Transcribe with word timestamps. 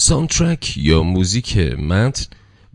soundtrack 0.00 0.76
یا 0.76 1.02
موزیک 1.02 1.58
متن 1.58 2.24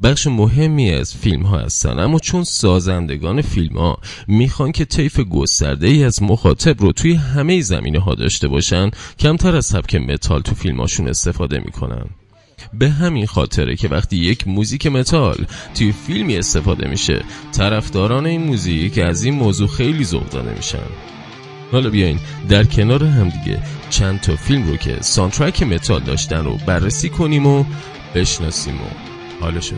بخش 0.04 0.28
مهمی 0.28 0.92
از 0.92 1.16
فیلم 1.16 1.42
ها 1.44 1.60
هستن. 1.60 2.00
اما 2.00 2.20
چون 2.20 2.44
سازندگان 2.44 3.42
فیلم 3.42 3.78
ها 3.78 3.98
می‌خوان 4.28 4.72
که 4.72 4.86
طیف 4.86 5.20
گسترده 5.20 5.88
ای 5.88 6.04
از 6.04 6.24
مخاطب 6.24 6.82
رو 6.82 6.92
توی 6.92 7.14
همه 7.14 7.62
زمینه 7.62 8.00
ها 8.00 8.16
داشته 8.16 8.48
باشن 8.48 8.92
کمتر 9.20 9.56
از 9.56 9.66
سبک 9.66 9.96
متال 9.96 10.42
تو 10.42 10.56
فیلم 10.56 10.80
هاشون 10.80 11.08
استفاده 11.08 11.60
می‌کنن. 11.60 12.06
به 12.74 12.90
همین 12.90 13.26
خاطره 13.26 13.76
که 13.76 13.88
وقتی 13.88 14.18
یک 14.18 14.48
موزیک 14.48 14.88
متال 14.88 15.46
توی 15.76 15.92
فیلمی 15.92 16.38
استفاده 16.38 16.88
میشه 16.88 17.24
طرفداران 17.52 18.26
این 18.26 18.44
موزیک 18.44 18.98
از 18.98 19.24
این 19.24 19.34
موضوع 19.34 19.68
خیلی 19.68 20.04
ذوق 20.04 20.30
زده 20.30 20.54
میشن. 20.56 21.15
حالا 21.76 21.90
بیاین 21.90 22.20
در 22.50 22.64
کنار 22.64 23.04
همدیگه 23.04 23.60
چند 23.90 24.22
تا 24.22 24.36
فیلم 24.36 24.68
رو 24.68 24.78
که 24.78 24.98
سانترک 25.02 25.64
متال 25.64 26.00
داشتن 26.00 26.44
رو 26.44 26.58
بررسی 26.66 27.10
کنیم 27.10 27.46
و 27.48 27.66
بشناسیم 28.16 28.76
و 28.76 28.88
حالشو 29.42 29.76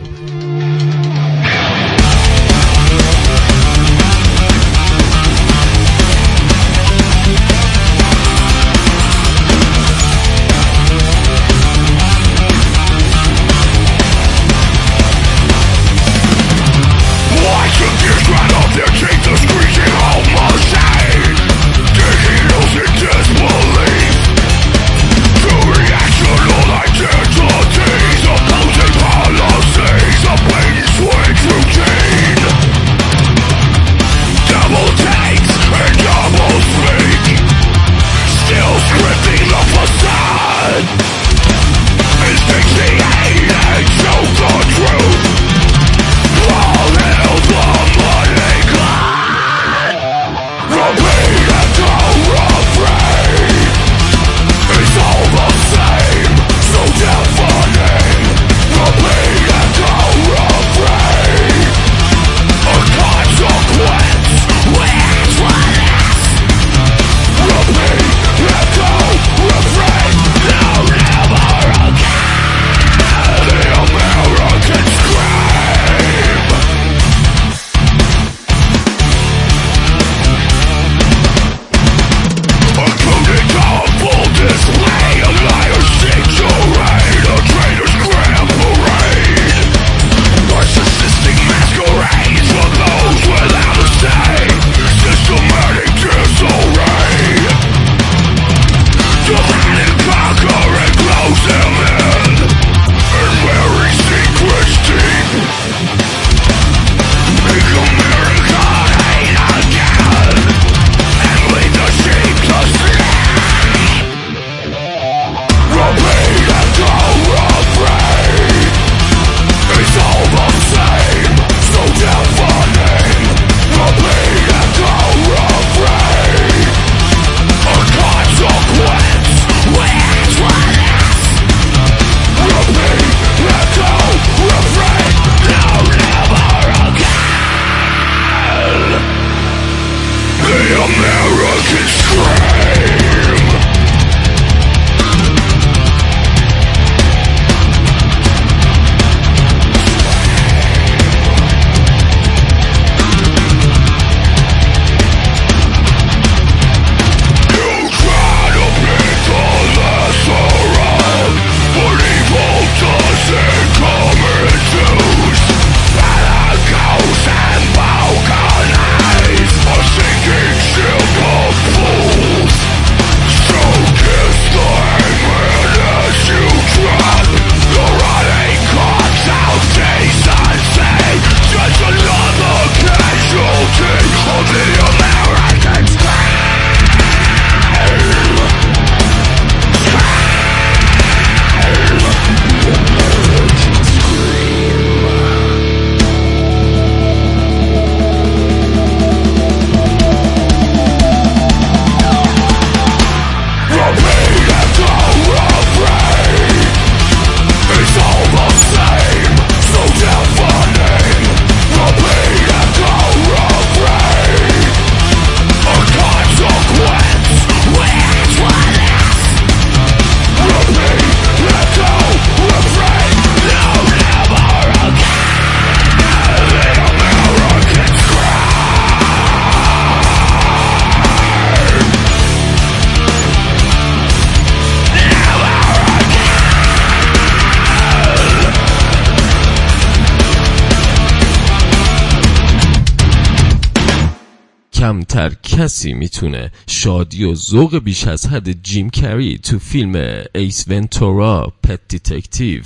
کمتر 245.08 245.34
کسی 245.42 245.92
می‌تونه 245.92 246.50
شادی 246.66 247.24
و 247.24 247.34
ذوق 247.34 247.78
بیش 247.78 248.06
از 248.06 248.26
حد 248.26 248.62
جیم 248.62 248.90
کری 248.90 249.38
تو 249.38 249.58
فیلم 249.58 250.24
Ace 250.34 250.64
Ventura 250.68 251.52
Pet 251.62 251.80
Detective 251.88 252.62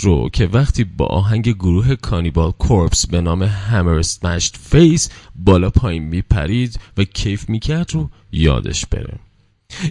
رو 0.00 0.28
که 0.28 0.46
وقتی 0.46 0.84
با 0.84 1.06
آهنگ 1.06 1.48
گروه 1.48 1.94
Cannibal 1.94 2.50
Corpse 2.50 3.06
به 3.06 3.20
نام 3.20 3.42
Hammer 3.42 4.02
Smashed 4.02 4.56
Face 4.56 5.08
بالا 5.34 5.70
پایین 5.70 6.02
میپرید 6.02 6.80
و 6.96 7.04
کیف 7.04 7.48
می‌کرد 7.48 7.94
رو 7.94 8.10
یادش 8.32 8.86
بره. 8.86 9.18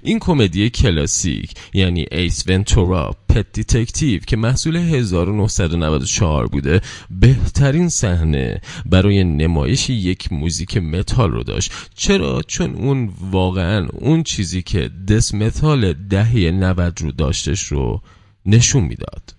این 0.03 0.19
کمدی 0.19 0.69
کلاسیک 0.69 1.53
یعنی 1.73 2.05
Ace 2.11 2.43
Ventura 2.47 3.15
Pet 3.35 3.51
Detective 3.53 4.19
که 4.19 4.37
محصول 4.37 4.75
1994 4.75 6.47
بوده 6.47 6.81
بهترین 7.09 7.89
صحنه 7.89 8.61
برای 8.85 9.23
نمایش 9.23 9.89
یک 9.89 10.33
موزیک 10.33 10.77
متال 10.77 11.31
رو 11.31 11.43
داشت. 11.43 11.71
چرا؟ 11.95 12.41
چون 12.47 12.75
اون 12.75 13.13
واقعا 13.31 13.87
اون 13.87 14.23
چیزی 14.23 14.61
که 14.61 14.89
death 15.07 15.33
metal 15.33 15.93
دهه 15.93 16.51
90 16.51 17.01
رو 17.01 17.11
داشتش 17.11 17.63
رو 17.63 18.01
نشون 18.45 18.83
می‌داد. 18.83 19.34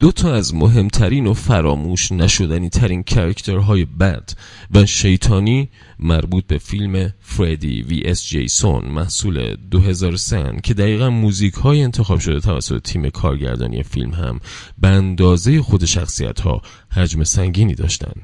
دو 0.00 0.12
تا 0.12 0.34
از 0.34 0.54
مهمترین 0.54 1.26
و 1.26 1.34
فراموش 1.34 2.12
نشدنی 2.12 2.68
ترین 2.68 3.02
character 3.02 3.69
های 3.69 3.84
بد 3.84 4.30
و 4.70 4.86
شیطانی 4.86 5.68
مربوط 5.98 6.46
به 6.46 6.58
فیلم 6.58 7.12
Freddy 7.20 7.82
vs 7.82 8.26
Jason 8.26 8.84
محصول 8.84 9.56
2003 9.70 10.60
که 10.62 10.74
دقیقا 10.74 11.10
موزیک 11.10 11.54
های 11.54 11.82
انتخاب 11.82 12.18
شده 12.18 12.40
توسط 12.40 12.82
تیم 12.82 13.10
کارگردانی 13.10 13.82
فیلم 13.82 14.10
هم 14.10 14.40
به 14.78 14.88
اندازه 14.88 15.62
خود 15.62 15.84
شخصیت 15.84 16.40
ها 16.40 16.62
حجم 16.90 17.24
سنگینی 17.24 17.74
داشتن. 17.74 18.14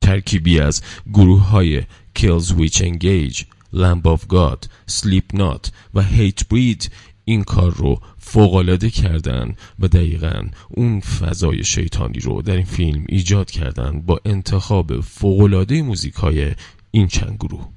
ترکیبی 0.00 0.60
از 0.60 0.82
گروه 1.12 1.48
های 1.48 1.82
Kills 2.18 2.48
Witch 2.48 2.78
Engage, 2.78 3.44
Lamb 3.74 4.04
of 4.04 4.26
God, 4.28 4.66
Slipknot 4.86 5.70
و 5.94 6.02
Hatebreed 6.02 6.88
این 7.24 7.44
کار 7.44 7.74
رو 7.74 8.00
فوقالعاده 8.18 8.90
کردن 8.90 9.54
و 9.78 9.88
دقیقا 9.88 10.48
اون 10.70 11.00
فضای 11.00 11.64
شیطانی 11.64 12.18
رو 12.18 12.42
در 12.42 12.56
این 12.56 12.64
فیلم 12.64 13.04
ایجاد 13.08 13.50
کردن 13.50 14.00
با 14.00 14.20
انتخاب 14.24 15.00
فوقالعاده 15.00 15.82
موزیک 15.82 16.14
های 16.14 16.50
این 16.90 17.06
چند 17.06 17.36
گروه. 17.40 17.68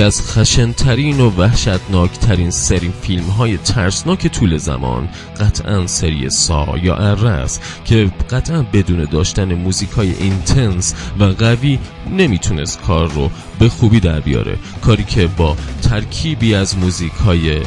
یکی 0.00 0.06
از 0.06 0.22
خشنترین 0.22 1.20
و 1.20 1.30
وحشتناکترین 1.30 2.50
سری 2.50 2.92
فیلم 3.02 3.24
های 3.24 3.56
ترسناک 3.56 4.26
طول 4.26 4.56
زمان 4.56 5.08
قطعا 5.40 5.86
سری 5.86 6.30
سا 6.30 6.74
یا 6.82 6.96
اره 6.96 7.28
است 7.28 7.62
که 7.84 8.10
قطعا 8.30 8.62
بدون 8.62 9.04
داشتن 9.04 9.54
موزیک 9.54 9.90
های 9.90 10.14
اینتنس 10.14 10.94
و 11.18 11.24
قوی 11.24 11.78
نمی‌تونست 12.10 12.80
کار 12.80 13.12
رو 13.12 13.30
به 13.58 13.68
خوبی 13.68 14.00
در 14.00 14.20
بیاره. 14.20 14.58
کاری 14.82 15.04
که 15.04 15.26
با 15.26 15.56
ترکیبی 15.82 16.54
از 16.54 16.78
موزیک 16.78 17.12
های 17.12 17.60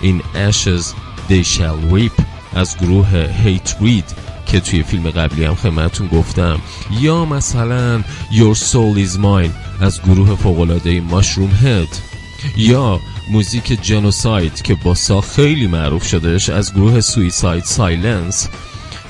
این 0.00 0.22
Ashes 0.50 0.84
They 1.30 1.44
Shall 1.44 1.94
Reap 1.94 2.22
از 2.54 2.76
گروه 2.76 3.26
Hate 3.26 3.68
Read 3.68 4.27
که 4.48 4.60
توی 4.60 4.82
فیلم 4.82 5.10
قبلی 5.10 5.44
هم 5.44 5.54
خدمتتون 5.54 6.06
گفتم. 6.06 6.60
یا 7.00 7.24
مثلا 7.24 8.02
Your 8.30 8.56
Soul 8.56 9.08
Is 9.08 9.16
Mine 9.16 9.82
از 9.82 10.02
گروه 10.02 10.36
فوقلاده 10.36 11.00
Mushroomhead 11.00 11.88
یا 12.56 13.00
موزیک 13.30 13.82
Genocide 13.82 14.62
که 14.62 14.74
با 14.74 14.94
Saw 14.94 15.20
خیلی 15.20 15.66
معروف 15.66 16.06
شدهش 16.06 16.48
از 16.48 16.74
گروه 16.74 17.00
Suicide 17.00 17.64
Silence 17.64 18.48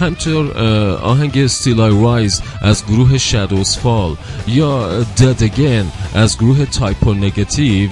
همطور 0.00 0.58
آهنگ 0.96 1.46
Still 1.46 1.78
I 1.78 1.92
Rise 2.04 2.42
از 2.62 2.86
گروه 2.86 3.18
Shadows 3.18 3.74
Fall. 3.74 4.16
یا 4.48 5.04
Dead 5.16 5.42
Again 5.42 6.14
از 6.14 6.38
گروه 6.38 6.66
Type 6.66 6.98
O 6.98 7.06
Negative. 7.06 7.90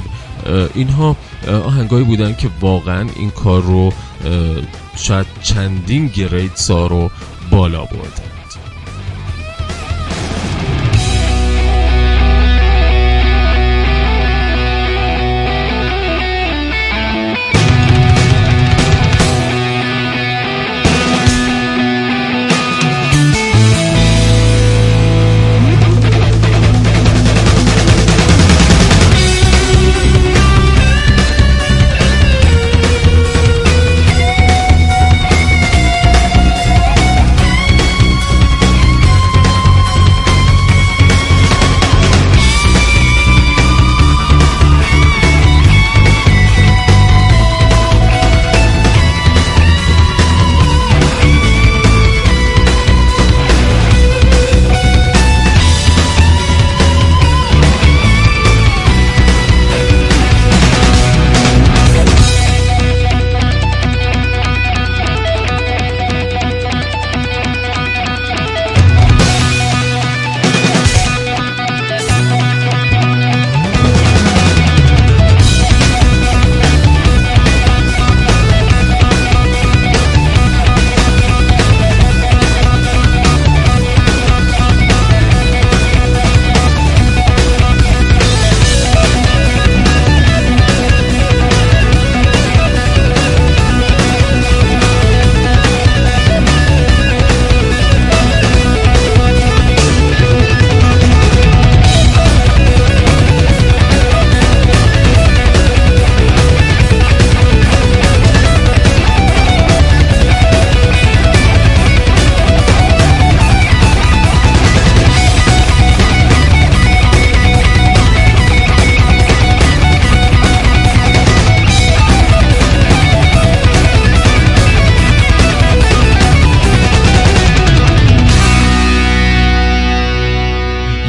اینها 0.74 1.16
آهنگایی 1.64 2.04
بودن 2.04 2.34
که 2.34 2.48
واقعا 2.60 3.08
این 3.16 3.30
کار 3.30 3.62
رو 3.62 3.92
شاید 4.96 5.26
چندین 5.42 6.06
grade 6.06 6.50
Saw 6.54 6.86
رو 6.86 7.10
بالا 7.56 7.84
برده 7.84 8.35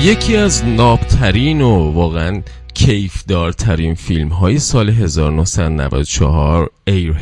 یکی 0.04 0.36
از 0.36 0.66
نابترین 0.66 1.62
و 1.62 1.92
واقعا 1.92 2.42
کیفدارترین 2.74 3.96
فیلم 3.96 4.28
های 4.28 4.60
سال 4.60 4.90
1994 4.90 6.72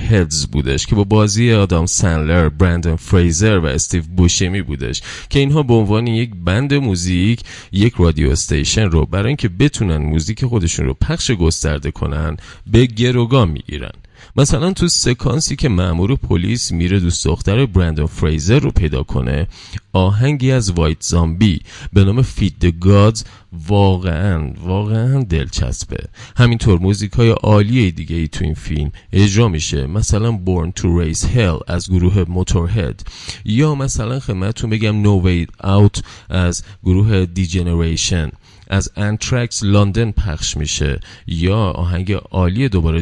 Airheads 0.10 0.46
بودش 0.46 0.86
که 0.86 0.96
با 0.96 1.04
بازی 1.04 1.54
آدام 1.54 1.86
سنلر، 1.86 2.50
برندن 2.50 2.96
فریزر 2.96 3.58
و 3.58 3.66
استیو 3.66 4.04
بوشمی 4.18 4.62
بودش 4.62 5.02
که 5.30 5.40
اینها 5.40 5.64
به 5.64 5.74
عنوان 5.74 6.08
یک 6.08 6.32
band 6.46 6.74
موزیک 6.74 7.42
یک 7.72 7.94
radio 7.98 8.32
station 8.32 8.86
رو 8.86 9.06
برای 9.06 9.28
اینکه 9.28 9.50
بتونن 9.50 9.98
موزیک 9.98 10.46
خودشون 10.46 10.86
رو 10.86 10.94
پخش 10.94 11.32
گسترده 11.32 11.92
کنن 11.92 12.38
به 12.68 12.86
گروگان 12.86 13.50
می‌گیرن. 13.50 13.92
مثلا 14.38 14.74
تو 14.74 14.88
سکانسی 14.88 15.56
که 15.56 15.70
مأمور 15.70 16.16
پلیس 16.16 16.72
میره 16.72 17.00
دوست 17.00 17.26
دختر 17.26 17.66
برندن 17.66 18.06
فریزر 18.06 18.60
رو 18.60 18.72
پیدا 18.72 19.04
کنه 19.04 19.48
آهنگی 19.94 20.52
از 20.52 20.72
White 20.72 21.02
Zombie 21.02 21.62
به 21.94 22.04
نام 22.04 22.22
Feed 22.22 22.60
the 22.60 22.80
Gods 22.80 23.24
واقعا 23.68 24.52
واقعا 24.64 25.24
دلچسبه. 25.24 25.98
همینطور 26.38 26.80
موزیک 26.80 27.12
های 27.12 27.30
عالی 27.30 27.92
دیگه 27.92 28.16
ای 28.16 28.28
تو 28.28 28.46
این 28.46 28.54
فیلم 28.54 28.92
اجرا 29.14 29.48
میشه. 29.48 29.88
مثلا 29.88 30.40
Born 30.46 30.82
to 30.82 30.84
Raise 30.84 31.24
Hell 31.24 31.64
از 31.68 31.90
گروه 31.90 32.26
Motörhead 32.28 33.08
یا 33.46 33.76
مثلا 33.76 34.20
خدمتتون 34.20 34.70
بگم 34.70 35.04
No 35.04 35.26
Way 35.26 35.66
Out 35.66 36.02
از 36.30 36.64
گروه 36.84 37.26
D 37.26 37.35
Generation 37.35 38.32
از 38.68 38.92
Anthrax 38.96 39.64
London 39.64 40.12
پخش 40.12 40.58
میشه. 40.58 41.00
یا 41.28 41.58
آهنگ 41.58 42.12
عالی 42.12 42.70
دوباره 42.70 43.02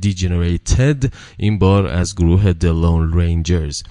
Degenerated 0.00 1.12
این 1.36 1.58
بار 1.58 1.86
از 1.86 2.16
گروه 2.16 2.52
The 2.52 2.72
Lone 2.82 3.14
Rangers. 3.14 3.82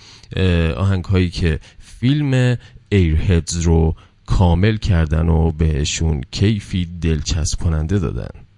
آهنگ 0.78 1.06
هایی 1.06 1.30
که 1.30 1.60
فیلم 1.80 2.58
Airheads 2.90 3.58
رو 3.58 3.96
کامل 4.26 4.78
کردن 4.78 5.30
و 5.30 5.52
بهشون 5.52 6.22
کیفی 6.32 6.86
دلچسب 7.02 7.60
کننده 7.60 8.00
دادن. 8.00 8.49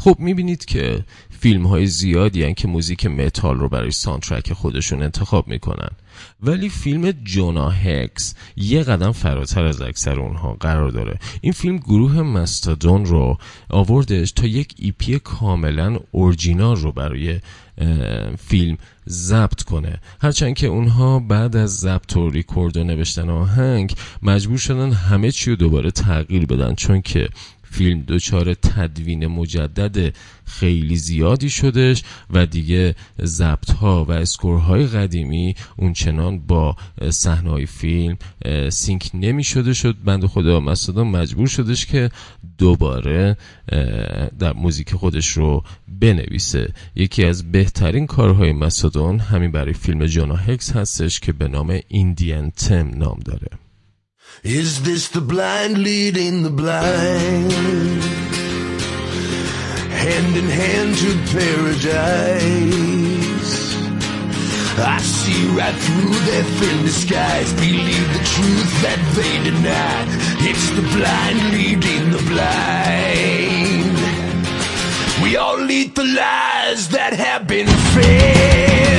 خب 0.00 0.16
می‌بینید 0.18 0.64
که 0.64 1.04
فیلم 1.40 1.66
های 1.66 1.86
زیادی 1.86 2.42
هن 2.42 2.54
که 2.54 2.68
موزیک 2.68 3.06
متال 3.06 3.58
رو 3.58 3.68
برای 3.68 3.90
soundtrack 3.90 4.52
خودشون 4.52 5.02
انتخاب 5.02 5.48
می‌کنن. 5.48 5.90
ولی 6.42 6.68
فیلم 6.68 7.10
Jonah 7.10 7.70
Hex 7.70 8.34
یه 8.56 8.82
قدم 8.82 9.12
فراتر 9.12 9.64
از 9.64 9.80
اکثر 9.80 10.20
اونها 10.20 10.56
قرار 10.60 10.90
داره. 10.90 11.18
این 11.40 11.52
فیلم 11.52 11.76
گروه 11.76 12.22
Mastodon 12.22 13.04
رو 13.04 13.38
آوردش 13.68 14.32
تا 14.32 14.46
یک 14.46 14.74
EP 14.78 15.18
کاملا 15.18 15.98
اورجینال 16.10 16.76
رو 16.76 16.92
برای 16.92 17.40
فیلم 18.38 18.78
ضبط 19.08 19.62
کنه. 19.62 20.00
هرچند 20.22 20.54
که 20.54 20.66
اونها 20.66 21.18
بعد 21.18 21.56
از 21.56 21.76
ضبط 21.76 22.16
و 22.16 22.30
ریکورد 22.30 22.76
و 22.76 22.84
نوشتن 22.84 23.30
آهنگ 23.30 23.94
مجبور 24.22 24.58
شدن 24.58 24.92
همه 24.92 25.30
چی 25.30 25.50
رو 25.50 25.56
دوباره 25.56 25.90
تغییر 25.90 26.46
بدن. 26.46 26.74
چون 26.74 27.00
که 27.00 27.28
فیلم 27.70 28.04
دچار 28.08 28.54
تدوین 28.54 29.26
مجدد 29.26 30.14
خیلی 30.44 30.96
زیادی 30.96 31.50
شدش 31.50 32.02
و 32.30 32.46
دیگه 32.46 32.94
ضبط 33.24 33.70
ها 33.70 34.04
و 34.04 34.12
اسکورهای 34.12 34.86
قدیمی 34.86 35.54
اونچنان 35.76 36.38
با 36.38 36.76
صحنه 37.10 37.66
فیلم 37.66 38.16
سینک 38.68 39.10
نمی 39.14 39.44
شده 39.44 39.72
شد. 39.72 39.96
بند 40.04 40.26
خدا 40.26 40.60
مصدام 40.60 41.10
مجبور 41.10 41.46
شدش 41.46 41.86
که 41.86 42.10
دوباره 42.58 43.36
در 44.38 44.52
موزیک 44.52 44.94
خودش 44.94 45.28
رو 45.28 45.64
بنویسه. 46.00 46.72
یکی 46.94 47.24
از 47.24 47.52
بهترین 47.52 48.06
کارهای 48.06 48.52
مصدون 48.52 49.18
همین 49.18 49.52
برای 49.52 49.72
فیلم 49.72 50.06
جانا 50.06 50.36
هکس 50.36 50.72
هستش 50.72 51.20
که 51.20 51.32
به 51.32 51.48
نام 51.48 51.78
ایندیان 51.88 52.50
تم 52.50 52.90
نام 52.98 53.18
داره. 53.24 53.69
Is 54.42 54.82
this 54.82 55.08
the 55.08 55.20
blind 55.20 55.78
leading 55.78 56.42
the 56.42 56.50
blind? 56.50 57.52
Hand 59.92 60.36
in 60.36 60.48
hand 60.48 60.96
to 60.96 61.14
paradise. 61.36 62.80
I 64.78 64.98
see 64.98 65.46
right 65.48 65.74
through 65.74 66.18
their 66.28 66.44
thin 66.58 66.84
disguise. 66.84 67.52
Believe 67.52 68.12
the 68.14 68.24
truth 68.34 68.72
that 68.80 69.00
they 69.14 69.42
deny. 69.50 70.06
It's 70.48 70.70
the 70.70 70.82
blind 70.96 71.40
leading 71.52 72.10
the 72.10 72.22
blind. 72.30 73.60
We 75.22 75.36
all 75.36 75.70
eat 75.70 75.94
the 75.94 76.04
lies 76.04 76.88
that 76.88 77.12
have 77.12 77.46
been 77.46 77.66
fed. 77.66 78.89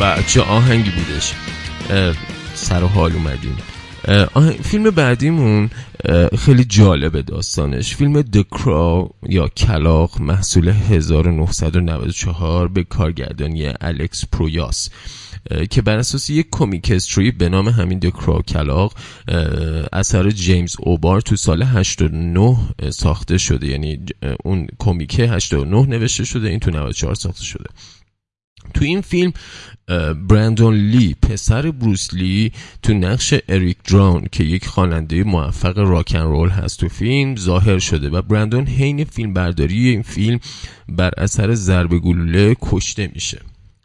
به 0.00 0.24
چه 0.26 0.40
آهنگی 0.40 0.90
بودش. 0.90 1.34
سر 2.54 2.82
حال 2.82 3.12
اومدیم. 3.12 3.56
فیلم 4.62 4.90
بعدیمون 4.90 5.70
خیلی 6.38 6.64
جالبه 6.64 7.22
داستانش. 7.22 7.96
فیلم 7.96 8.22
دکرا 8.22 9.10
یا 9.28 9.48
کلاق 9.48 10.20
محصول 10.20 10.68
1994 10.68 12.68
به 12.68 12.84
کارگردانی 12.84 13.72
الکس 13.80 14.24
پرویاس 14.32 14.90
که 15.70 15.82
بر 15.82 15.96
اساس 15.96 16.30
یک 16.30 16.50
کومیک 16.50 16.90
استری 16.90 17.30
به 17.30 17.48
نام 17.48 17.68
همین 17.68 17.98
دکرا 17.98 18.42
کلاق 18.42 18.94
اثر 19.92 20.30
جیمز 20.30 20.76
اوبار 20.78 21.20
تو 21.20 21.36
سال 21.36 21.62
89 21.62 22.56
ساخته 22.90 23.38
شده. 23.38 23.66
یعنی 23.66 23.98
اون 24.44 24.66
کمیکه 24.78 25.28
89 25.28 25.86
نوشته 25.86 26.24
شده 26.24 26.48
این 26.48 26.58
تو 26.58 26.70
94 26.70 27.14
ساخته 27.14 27.44
شده. 27.44 27.64
تو 28.74 28.84
این 28.84 29.00
فیلم 29.00 29.32
برندون 30.28 30.74
لی 30.74 31.16
پسر 31.22 31.70
بروس 31.70 32.14
لی 32.14 32.52
تو 32.82 32.94
نقش 32.94 33.34
اریک 33.48 33.76
درون 33.82 34.26
که 34.32 34.44
یک 34.44 34.66
خواننده 34.66 35.24
موفق 35.24 35.78
راکن 35.78 36.18
رول 36.18 36.48
هست 36.48 36.80
تو 36.80 36.88
فیلم 36.88 37.36
ظاهر 37.36 37.78
شده 37.78 38.08
و 38.08 38.22
برندون 38.22 38.66
حین 38.66 39.04
فیلم 39.04 39.32
برداری 39.32 39.88
این 39.88 40.02
فیلم 40.02 40.40
بر 40.88 41.10
اثر 41.18 41.54
ضربه 41.54 41.98
گلوله 41.98 42.56
کشته 42.62 43.10
میشه. 43.14 43.40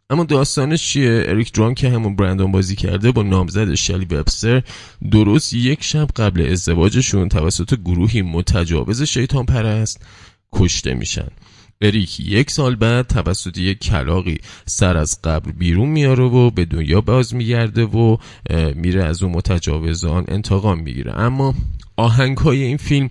اما 0.10 0.24
داستانش 0.24 0.84
چیه؟ 0.84 1.24
اریک 1.28 1.52
درون 1.52 1.74
که 1.74 1.90
همون 1.90 2.16
برندون 2.16 2.52
بازی 2.52 2.76
کرده 2.76 3.12
با 3.12 3.24
نامزد 3.24 3.74
شلی 3.74 4.06
وبستر 4.06 4.64
درست 5.12 5.54
یک 5.54 5.84
شب 5.84 6.08
قبل 6.16 6.52
ازدواجشون 6.52 7.30
توسط 7.30 7.76
گروهی 7.76 8.22
متجاوز 8.22 9.04
شیطان 9.04 9.46
پرست 9.46 10.06
کشته 10.54 10.94
میشن. 10.94 11.28
اریک 11.82 12.20
یک 12.20 12.52
سال 12.52 12.76
بعد 12.76 13.08
توسط 13.08 13.58
یک 13.58 13.80
کلاقی 13.80 14.38
سر 14.66 14.98
از 14.98 15.22
قبر 15.22 15.52
بیرون 15.52 15.90
میاره 15.90 16.24
و 16.24 16.50
به 16.50 16.66
دنیا 16.66 17.02
باز 17.02 17.36
میگرده 17.36 17.84
و 17.84 18.18
میره 18.76 19.04
از 19.04 19.24
اون 19.24 19.32
متجاوزان 19.32 20.26
انتقام 20.28 20.80
می‌گیره. 20.80 21.20
اما 21.20 21.56
آهنگ 21.98 22.38
های 22.38 22.64
این 22.64 22.78
فیلم 22.78 23.10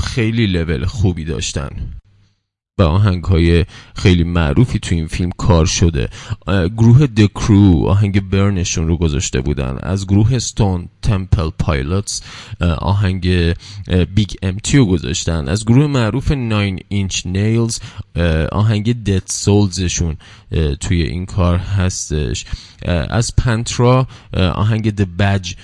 خیلی 0.00 0.46
لول 0.46 0.84
خوبی 0.84 1.24
داشتن. 1.24 1.70
و 2.78 2.82
آهنگ 2.82 3.24
های 3.24 3.64
خیلی 3.94 4.24
معروفی 4.24 4.78
تو 4.78 4.94
این 4.94 5.06
فیلم 5.06 5.30
کار 5.38 5.66
شده. 5.66 6.08
گروه 6.76 7.06
دکرو 7.06 7.86
آهنگ 7.86 8.30
برنشون 8.30 8.88
رو 8.88 8.96
گذاشته 8.96 9.40
بودن. 9.40 9.78
از 9.82 10.06
گروه 10.06 10.38
ستون 10.38 10.88
تمپل 11.02 11.50
پایلوتس 11.58 12.22
آهنگ 12.78 13.54
Big 14.14 14.30
Empty 14.42 14.78
رو 14.78 14.86
گذاشتن. 14.86 15.48
از 15.48 15.64
گروه 15.64 15.86
معروف 15.86 16.32
Nine 16.32 16.80
Inch 16.88 17.26
Nails 17.26 17.78
آهنگ 18.52 19.04
Dead 19.04 19.22
Souls 19.26 19.76
شون 19.76 20.16
توی 20.80 21.02
این 21.02 21.26
کار 21.26 21.58
هستش. 21.58 22.44
از 23.10 23.36
Pantera 23.36 24.08
آهنگ 24.54 24.94
The 24.94 25.16
Badge 25.16 25.54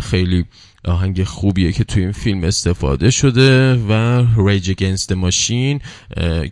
خیلی 0.00 0.44
آهنگ 0.84 1.24
خوبیه 1.24 1.72
که 1.72 1.84
توی 1.84 2.02
این 2.02 2.12
فیلم 2.12 2.44
استفاده 2.44 3.10
شده 3.10 3.74
و 3.74 4.24
Rage 4.48 4.70
Against 4.70 5.12
Machine 5.12 5.80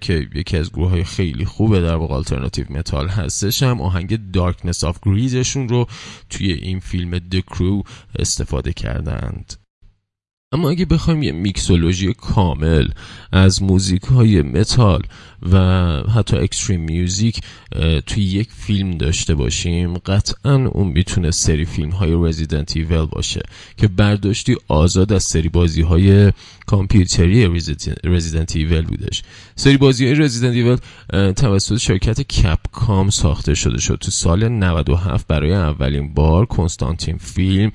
که 0.00 0.28
یکی 0.34 0.56
از 0.56 0.72
گروه 0.72 0.90
های 0.90 1.04
خیلی 1.04 1.44
خوبه 1.44 1.80
در 1.80 1.94
واقع 1.94 2.14
alternative 2.14 2.66
metal 2.70 3.08
هستش 3.08 3.62
هم 3.62 3.80
آهنگ 3.80 4.32
Darkness 4.32 4.84
of 4.84 4.98
Greed 5.02 5.39
شون 5.39 5.68
رو 5.68 5.86
توی 6.30 6.52
این 6.52 6.80
فیلم 6.80 7.18
The 7.18 7.45
Crow 7.45 7.82
استفاده 8.18 8.72
کردند. 8.72 9.54
اما 10.52 10.70
اگه 10.70 10.84
بخوایم 10.84 11.22
یه 11.22 11.32
mixology 11.32 12.14
کامل 12.14 12.88
از 13.32 13.62
موزیک 13.62 14.02
های 14.02 14.42
متال 14.42 15.02
و 15.52 15.58
حتی 16.02 16.36
extreme 16.36 16.80
music 16.80 17.40
توی 18.06 18.22
یک 18.22 18.48
فیلم 18.50 18.90
داشته 18.90 19.34
باشیم 19.34 19.94
قطعا 19.94 20.54
اون 20.54 20.88
می‌تونه 20.88 21.30
سری 21.30 21.64
فیلم 21.64 21.90
های 21.90 22.12
Resident 22.28 22.76
Evil 22.76 23.06
باشه 23.06 23.42
که 23.76 23.88
برداشتی 23.88 24.56
آزاد 24.68 25.12
از 25.12 25.22
سری 25.22 25.48
بازی 25.48 25.82
های 25.82 26.32
کامپیوتری 26.66 27.46
Resident 28.04 28.56
Evil 28.56 28.82
بودش. 28.82 29.22
سری 29.56 29.76
بازی 29.76 30.04
های 30.06 30.14
Resident 30.14 30.54
Evil 30.54 30.76
توسط 31.32 31.76
شرکت 31.76 32.20
کپکام 32.20 33.10
ساخته 33.10 33.54
شده 33.54 33.80
شد. 33.80 33.98
تو 34.00 34.10
سال 34.10 34.48
97 34.48 35.26
برای 35.26 35.52
اولین 35.52 36.14
بار 36.14 36.46
کنستانتین 36.46 37.16
فیلم 37.16 37.72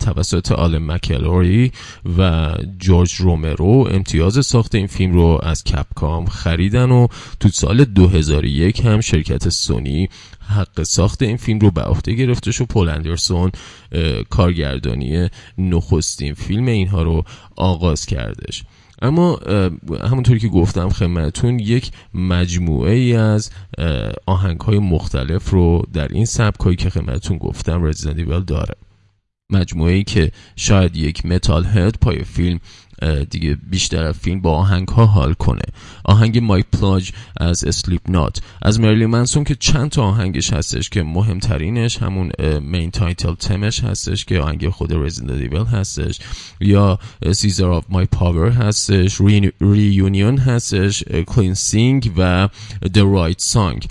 توسط 0.00 0.52
آل 0.52 0.78
مکلوری 0.78 1.72
و 2.18 2.54
جورج 2.78 3.14
رومرو 3.14 3.88
امتیاز 3.90 4.46
ساخت 4.46 4.74
این 4.74 4.86
فیلم 4.86 5.12
رو 5.12 5.40
از 5.42 5.64
کپکام 5.64 6.26
خریدن 6.26 6.90
و 6.94 7.08
تو 7.40 7.48
سال 7.48 7.84
2001 7.84 8.80
هم 8.80 9.00
شرکت 9.00 9.48
سونی 9.48 10.08
حق 10.48 10.82
ساخت 10.82 11.22
این 11.22 11.36
فیلم 11.36 11.58
رو 11.58 11.70
به 11.70 11.82
عهده 11.82 12.12
گرفته 12.12 12.52
شد. 12.52 12.64
پول 12.64 12.88
اندرسون 12.88 13.50
کارگردانی 14.30 15.28
نخستین 15.58 16.34
فیلم 16.34 16.66
اینها 16.66 17.02
رو 17.02 17.24
آغاز 17.56 18.06
کردش. 18.06 18.64
اما 19.02 19.40
همونطوری 20.04 20.40
که 20.40 20.48
گفتم 20.48 20.88
خدمتتون 20.88 21.58
یک 21.58 21.90
مجموعه 22.14 22.92
ای 22.92 23.16
از 23.16 23.50
آهنگ 24.26 24.60
های 24.60 24.78
مختلف 24.78 25.50
رو 25.50 25.82
در 25.92 26.08
این 26.08 26.24
سبک 26.24 26.60
هایی 26.60 26.76
که 26.76 26.90
خدمتتون 26.90 27.38
گفتم 27.38 27.84
رزیدنت 27.84 28.46
داره. 28.46 28.74
مجموعه 29.50 29.92
ای 29.92 30.04
که 30.04 30.30
شاید 30.56 30.96
یک 30.96 31.26
metalhead 31.26 31.98
پای 32.00 32.24
فیلم 32.24 32.60
دیگه 33.30 33.58
بیشتر 33.70 34.12
فیلم 34.12 34.40
با 34.40 34.56
آهنگ 34.56 34.88
ها 34.88 35.06
حال 35.06 35.32
کنه. 35.34 35.62
آهنگ 36.04 36.38
My 36.38 36.64
Plague 36.72 37.10
از 37.40 37.64
Slipknot 37.64 38.40
از 38.62 38.80
Marilyn 38.80 39.06
Manson 39.06 39.44
که 39.44 39.54
چند 39.54 39.90
تا 39.90 40.02
آهنگش 40.02 40.52
هستش 40.52 40.90
که 40.90 41.02
مهمترینش 41.02 41.98
همون 41.98 42.30
main 42.60 42.90
title 42.90 43.34
theme 43.34 43.70
ش 43.70 43.84
هستش 43.84 44.24
که 44.24 44.40
آهنگ 44.40 44.68
خود 44.68 44.92
Resident 44.92 45.40
Evil 45.40 45.64
هستش. 45.64 46.18
یا 46.60 46.98
Seizure 47.32 47.66
of 47.66 47.84
my 47.88 48.06
Power 48.06 48.48
هستش. 48.48 49.20
Reunion 49.60 50.38
هستش. 50.38 51.04
Cleansing 51.26 52.12
و 52.16 52.48
The 52.84 52.98
Fight 52.98 53.40
Song 53.40 53.86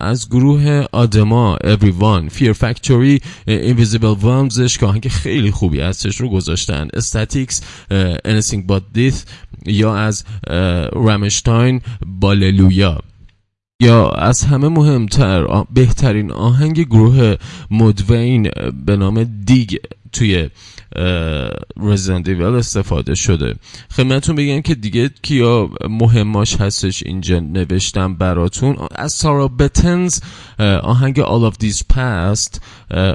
از 0.00 0.28
گروه 0.28 0.84
Adema 0.92 1.56
Everyone 1.64 2.30
Fear 2.30 2.52
Factory 2.52 3.20
Invisible 3.48 4.22
Wounds 4.22 4.64
ش 4.64 4.78
که 4.78 4.86
آهنگ 4.86 5.08
خیلی 5.08 5.50
خوبی 5.50 5.80
هستش 5.80 6.20
رو 6.20 6.28
گذاشتن. 6.28 6.88
استاتیکس 6.94 7.60
Anything 8.29 8.61
But 8.67 8.97
Death 8.97 9.19
یا 9.65 9.97
از 9.97 10.23
رامشتاین 10.93 11.81
باللویا 12.05 13.01
یا 13.80 14.08
از 14.08 14.42
همه 14.44 14.68
مهمتر 14.68 15.64
بهترین 15.74 16.32
آهنگ 16.32 16.80
گروه 16.80 17.36
مدوین 17.70 18.50
به 18.86 18.96
نام 18.96 19.24
دیگ 19.44 19.76
توی 20.12 20.48
رزیدنت 21.80 22.28
ایول 22.28 22.54
استفاده 22.54 23.14
شده. 23.14 23.54
خدمتتون 23.96 24.36
بگم 24.36 24.60
که 24.60 24.74
دیگه 24.74 25.10
کیا 25.22 25.70
مهماش 25.90 26.56
هستش 26.56 27.02
اینجا 27.06 27.40
نوشتم 27.40 28.14
براتون. 28.14 28.76
از 28.94 29.12
سارا 29.12 29.48
بتنز 29.48 30.20
آهنگ 30.82 31.22
All 31.22 31.52
of 31.52 31.64
These 31.64 31.82
Past 31.94 32.60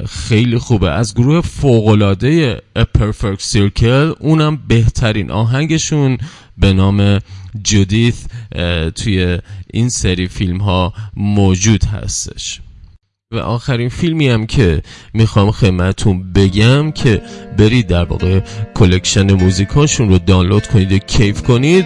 خیلی 0.07 0.57
خوبه. 0.57 0.91
از 0.91 1.15
گروه 1.15 1.41
فوقلاده 1.41 2.61
A 2.79 2.81
Perfect 2.97 3.41
Circle 3.53 4.15
اونم 4.19 4.59
بهترین 4.67 5.31
آهنگشون 5.31 6.17
به 6.57 6.73
نام 6.73 7.19
جودیث 7.63 8.25
توی 8.95 9.37
این 9.73 9.89
سری 9.89 10.27
فیلم 10.27 10.57
ها 10.57 10.93
موجود 11.15 11.83
هستش. 11.83 12.61
و 13.31 13.37
آخرین 13.37 13.89
فیلمی 13.89 14.29
هم 14.29 14.45
که 14.45 14.81
می‌خوام 15.13 15.51
خدمتون 15.51 16.33
بگم 16.33 16.91
که 16.91 17.21
برید 17.57 17.87
در 17.87 18.03
واقع 18.03 18.39
collection 18.75 19.33
موزیکاشون 19.33 20.09
رو 20.09 20.17
دانلود 20.17 20.67
کنید 20.67 20.91
و 20.91 20.97
کیف 20.97 21.41
کنید. 21.41 21.85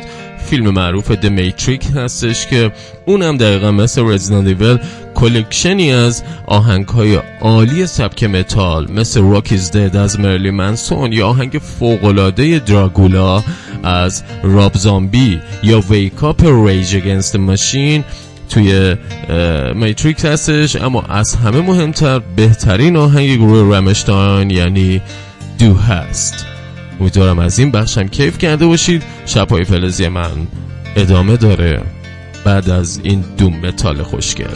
فیلم 0.50 0.70
معروف 0.70 1.12
The 1.12 1.26
Matrix 1.26 1.88
هستش 1.96 2.48
که 2.48 2.72
اونم 3.06 3.38
دقیقا 3.38 3.72
مثل 3.72 4.02
Resident 4.06 4.48
Evil 4.48 4.80
collection 5.16 5.85
ی 5.85 5.92
از 5.92 6.24
آهنگ 6.48 6.88
های 6.88 7.20
عالی 7.42 7.88
سبک 7.88 8.24
متال 8.24 8.92
مثل 8.92 9.22
Rock 9.22 9.55
Is 9.55 9.72
Dead 9.72 9.96
از 9.96 10.20
Marilyn 10.20 10.52
Manson 10.52 11.14
یا 11.14 11.28
آهنگ 11.28 11.52
فوقلاده 11.52 12.60
Dragula 12.60 13.44
از 13.84 14.24
Rob 14.44 14.74
Zombie 14.76 15.40
یا 15.64 15.80
Wake 15.80 16.24
Up 16.24 16.46
Rage 16.46 16.96
Against 16.96 17.36
Machine 17.36 18.04
توی 18.50 18.96
Matrix 19.76 20.26
هستش. 20.26 20.76
اما 20.76 21.02
از 21.02 21.36
همه 21.36 21.62
مهمتر 21.62 22.20
بهترین 22.36 22.96
آهنگ 22.96 23.38
گروه 23.38 23.78
Rammstein 23.78 24.50
یعنی 24.50 25.02
Du 25.60 25.74
Hast. 25.74 26.46
امیدوارم 27.00 27.40
از 27.40 27.60
این 27.60 27.72
بخشم 27.72 28.08
کیف 28.08 28.38
کرده 28.38 28.66
باشید. 28.66 29.04
شبهای 29.26 29.64
فلزی 29.64 30.08
من 30.08 30.48
ادامه 30.96 31.38
داره. 31.38 31.82
بعد 32.46 32.70
از 32.70 33.00
این 33.04 33.24
doom 33.38 33.60
metal 33.66 34.04
خوشگل. 34.04 34.56